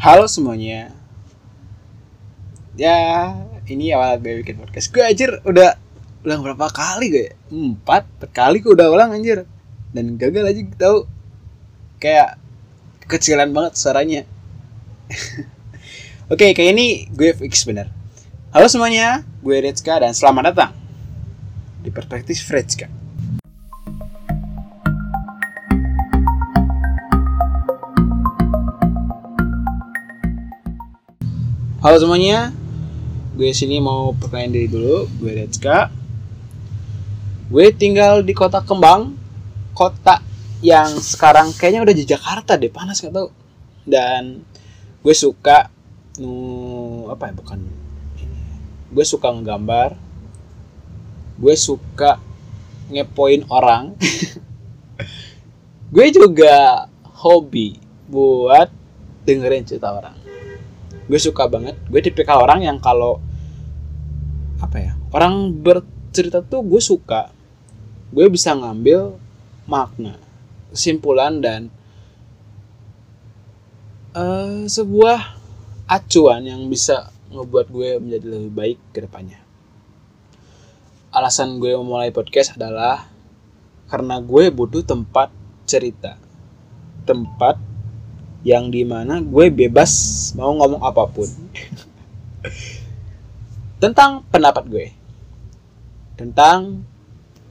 [0.00, 0.96] Halo semuanya.
[2.72, 3.36] Ya,
[3.68, 4.88] ini awal gue bikin podcast.
[4.88, 5.76] Gue anjir udah
[6.24, 7.24] ulang berapa kali gue?
[7.28, 7.32] ya?
[7.52, 9.44] Empat, empat kali gue udah ulang anjir.
[9.92, 11.04] Dan gagal aja tahu.
[12.00, 12.40] Kayak
[13.12, 14.24] kecilan banget suaranya.
[16.32, 17.92] Oke, kayak ini gue fix bener.
[18.56, 20.72] Halo semuanya, gue Retska dan selamat datang
[21.84, 22.88] di Perspektif Retska.
[31.80, 32.52] Halo semuanya,
[33.40, 35.08] gue sini mau perkenalkan diri dulu.
[35.16, 35.88] Gue Retska.
[37.48, 39.16] Gue tinggal di kota Kembang,
[39.72, 40.20] kota
[40.60, 43.32] yang sekarang kayaknya udah di Jakarta deh, panas gak tau.
[43.88, 44.44] Dan
[45.00, 45.72] gue suka
[46.20, 47.64] nu apa ya bukan.
[48.92, 49.96] Gue suka ngegambar.
[51.40, 52.20] Gue suka
[52.92, 53.96] ngepoin orang.
[55.96, 56.84] gue juga
[57.24, 58.68] hobi buat
[59.24, 60.29] dengerin cerita orang
[61.10, 61.74] gue suka banget.
[61.90, 63.18] Gue tipikal orang yang kalau
[64.62, 67.34] apa ya orang bercerita tuh gue suka.
[68.14, 69.18] Gue bisa ngambil
[69.66, 70.14] makna
[70.70, 71.66] kesimpulan dan
[74.14, 75.18] eh, sebuah
[75.90, 79.38] acuan yang bisa ngebuat gue menjadi lebih baik ke depannya.
[81.10, 83.10] Alasan gue memulai podcast adalah
[83.90, 85.34] karena gue butuh tempat
[85.66, 86.14] cerita.
[87.02, 87.69] Tempat
[88.40, 89.92] yang di mana gue bebas
[90.36, 91.28] mau ngomong apa pun.
[93.80, 94.86] Tentang pendapat gue.
[96.16, 96.84] Tentang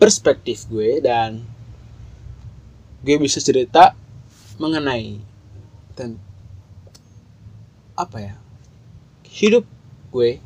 [0.00, 1.44] perspektif gue dan
[3.04, 3.92] gue bisa cerita
[4.56, 5.20] mengenai
[5.92, 6.16] dan
[7.96, 8.34] apa ya?
[9.28, 9.64] Hidup
[10.12, 10.40] gue.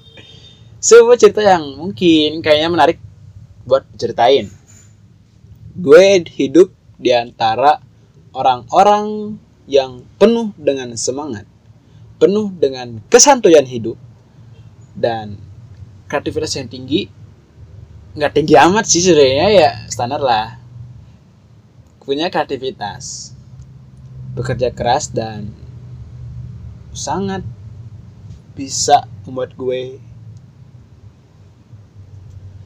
[0.80, 2.98] Sebuah cerita yang mungkin kayaknya menarik
[3.68, 4.48] buat ceritain.
[5.76, 7.78] Gue hidup di antara
[8.32, 9.36] orang-orang
[9.70, 11.46] yang penuh dengan semangat,
[12.18, 13.94] penuh dengan kesantuyan hidup,
[14.98, 15.38] dan
[16.10, 17.06] kreativitas yang tinggi.
[18.18, 20.58] Nggak tinggi amat sih sebenarnya ya standar lah.
[22.02, 23.30] Punya kreativitas,
[24.34, 25.54] bekerja keras dan
[26.90, 27.46] sangat
[28.58, 30.02] bisa membuat gue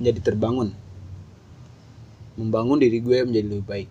[0.01, 0.73] menjadi terbangun,
[2.41, 3.91] membangun diri gue menjadi lebih baik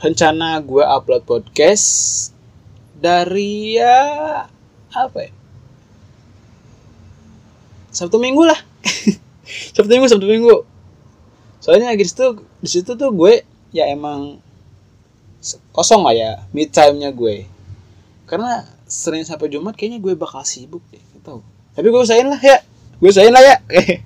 [0.00, 1.86] rencana gue upload podcast
[2.96, 4.00] dari ya
[4.88, 5.32] apa ya?
[7.92, 8.56] Sabtu Minggu lah.
[9.76, 10.56] Sabtu Minggu Sabtu Minggu.
[11.60, 13.44] Soalnya di situ di situ tuh gue
[13.76, 14.40] ya emang
[15.72, 17.44] kosong lah ya mid time nya gue.
[18.24, 21.44] Karena Senin sampai Jumat kayaknya gue bakal sibuk deh tahu.
[21.76, 22.64] Tapi gue usahain lah ya.
[22.96, 23.56] Gue usahain lah ya.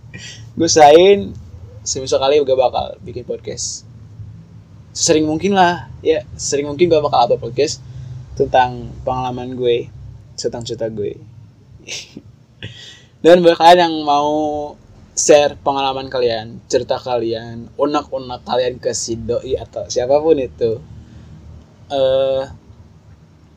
[0.54, 1.34] Gue usahain
[1.82, 3.82] semisal kali gue bakal bikin podcast
[4.94, 7.82] sering mungkin lah ya sering mungkin gue bakal upload podcast
[8.38, 9.90] tentang pengalaman gue
[10.38, 11.18] tentang cerita gue.
[13.24, 14.30] Dan buat kalian yang mau
[15.14, 20.82] share pengalaman kalian cerita kalian unak-unak kalian ke si doi atau siapa pun itu
[21.90, 22.42] uh,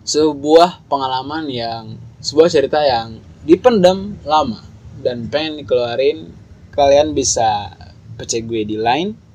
[0.06, 1.84] sebuah pengalaman yang
[2.22, 4.62] sebuah cerita yang dipendam lama
[5.02, 6.30] dan pengen dikeluarin
[6.78, 7.74] kalian bisa
[8.22, 9.27] pecah gue di line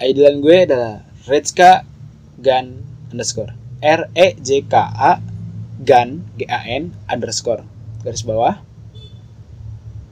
[0.00, 1.84] ID line gue adalah Retska
[2.40, 2.80] Gan
[3.12, 3.52] underscore.
[3.84, 5.20] R E J K A
[5.84, 7.64] Gan G A N underscore.
[8.00, 8.64] Garis bawah.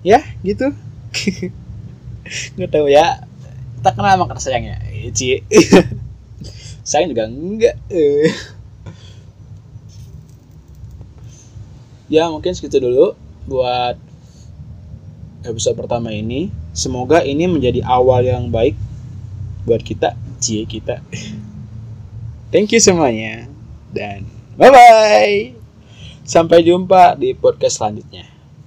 [0.04, 0.77] Ya gitu.
[2.60, 3.25] Nggak tahu ya.
[3.81, 4.77] Tak kenal sama kata sayangnya.
[5.16, 5.41] Cie.
[6.88, 7.77] Sayang juga enggak
[12.09, 13.12] ya mungkin segitu dulu
[13.44, 14.00] buat
[15.44, 16.48] episode pertama ini.
[16.72, 18.88] Semoga ini menjadi awal yang baik
[19.68, 21.04] buat kita cie kita.
[22.48, 23.44] Thank you semuanya
[23.92, 24.24] dan
[24.56, 25.52] bye bye
[26.24, 28.38] sampai jumpa di podcast selanjutnya